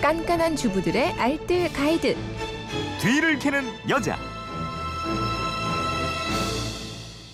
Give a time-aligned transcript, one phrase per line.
[0.00, 2.16] 깐깐한 주부들의 알뜰 가이드.
[3.00, 4.16] 뒤를 캐는 여자.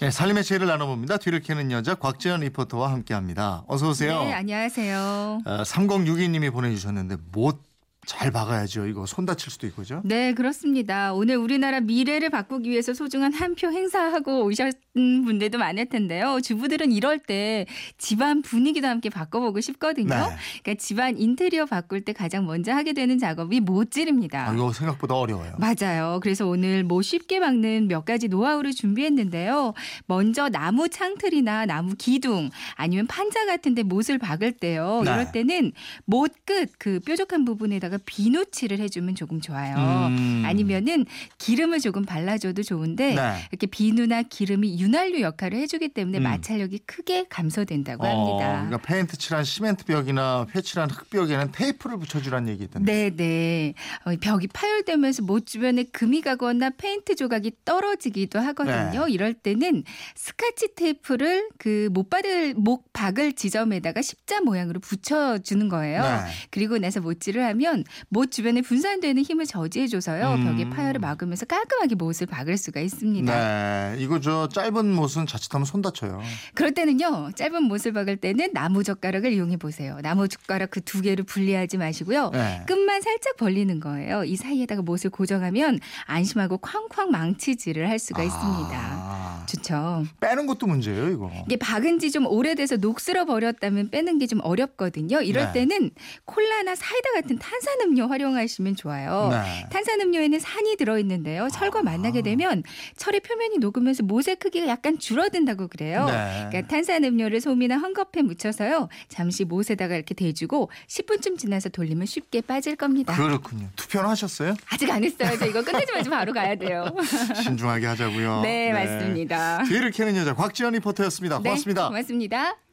[0.00, 1.18] 네, 삶의 지혜를 나눠봅니다.
[1.18, 3.64] 뒤를 캐는 여자 곽재현 리포터와 함께합니다.
[3.68, 4.24] 어서 오세요.
[4.24, 5.42] 네, 안녕하세요.
[5.44, 7.60] 어, 3062님이 보내주셨는데 못
[8.06, 8.86] 잘 박아야죠.
[8.86, 10.02] 이거 손 다칠 수도 있고죠.
[10.04, 11.12] 네, 그렇습니다.
[11.14, 16.40] 오늘 우리나라 미래를 바꾸기 위해서 소중한 한 표 행사하고 오셨던 분들도 많을 텐데요.
[16.42, 17.66] 주부들은 이럴 때
[17.98, 20.08] 집안 분위기도 함께 바꿔보고 싶거든요.
[20.08, 20.36] 네.
[20.62, 24.48] 그러니까 집안 인테리어 바꿀 때 가장 먼저 하게 되는 작업이 못질입니다.
[24.50, 25.54] 아, 이거 생각보다 어려워요.
[25.58, 26.18] 맞아요.
[26.20, 29.74] 그래서 오늘 뭐 쉽게 박는 몇 가지 노하우를 준비했는데요.
[30.06, 35.02] 먼저 나무 창틀이나 나무 기둥 아니면 판자 같은데 못을 박을 때요.
[35.04, 35.12] 네.
[35.12, 35.72] 이럴 때는
[36.06, 39.76] 못 끝 그 뾰족한 부분에다가 비누칠을 해주면 조금 좋아요.
[40.08, 40.42] 음.
[40.44, 41.06] 아니면은
[41.38, 43.34] 기름을 조금 발라줘도 좋은데 네.
[43.50, 46.22] 이렇게 비누나 기름이 윤활유 역할을 해주기 때문에 음.
[46.24, 48.66] 마찰력이 크게 감소된다고 어, 합니다.
[48.66, 53.10] 그러니까 페인트 칠한 시멘트 벽이나 회칠한 흙벽에는 테이프를 붙여주라는 얘기 있던데.
[53.10, 53.74] 네네.
[54.04, 59.06] 어, 벽이 파열되면서 못 주변에 금이 가거나 페인트 조각이 떨어지기도 하거든요.
[59.06, 59.12] 네.
[59.12, 66.02] 이럴 때는 스카치 테이프를 그 못 받을 못 박을 지점에다가 십자 모양으로 붙여주는 거예요.
[66.02, 66.18] 네.
[66.50, 70.34] 그리고 나서 못질을 하면 못 주변에 분산되는 힘을 저지해줘서요.
[70.34, 70.44] 음.
[70.44, 73.34] 벽의 파열을 막으면서 깔끔하게 못을 박을 수가 있습니다.
[73.34, 76.22] 네, 이거 저 짧은 못은 자칫하면 손 다쳐요.
[76.54, 79.98] 그럴 때는요 짧은 못을 박을 때는 나무 젓가락을 이용해 보세요.
[80.02, 82.30] 나무 젓가락 그 두 개를 분리하지 마시고요.
[82.30, 82.62] 네.
[82.66, 84.24] 끝만 살짝 벌리는 거예요.
[84.24, 89.03] 이 사이에다가 못을 고정하면 안심하고 쾅쾅 망치질을 할 수가 있습니다.
[89.44, 90.04] 아, 좋죠.
[90.20, 91.30] 빼는 것도 문제예요, 이거.
[91.46, 95.20] 이게 박은 지 좀 오래돼서 녹슬어 버렸다면 빼는 게 좀 어렵거든요.
[95.20, 95.66] 이럴 네.
[95.66, 95.90] 때는
[96.24, 99.28] 콜라나 사이다 같은 탄산음료 활용하시면 좋아요.
[99.30, 99.66] 네.
[99.70, 101.48] 탄산음료에는 산이 들어있는데요.
[101.52, 102.62] 철과 만나게 되면
[102.96, 106.06] 철의 표면이 녹으면서 못의 크기가 약간 줄어든다고 그래요.
[106.06, 106.46] 네.
[106.48, 108.88] 그러니까 탄산음료를 솜이나 헝겊에 묻혀서요.
[109.08, 113.14] 잠시 못에다가 이렇게 대주고 10분쯤 지나서 돌리면 쉽게 빠질 겁니다.
[113.14, 113.68] 그렇군요.
[113.76, 114.54] 투표는 하셨어요?
[114.70, 115.36] 아직 안 했어요.
[115.38, 116.86] 저 이거 끝내자마자 바로 가야 돼요.
[117.42, 118.40] 신중하게 하자고요.
[118.42, 119.33] 네, 맞습니다.
[119.68, 121.38] 뒤를 캐는 여자 곽지연 리포터였습니다.
[121.38, 121.82] 고맙습니다.
[121.82, 122.63] 네, 고맙습니다.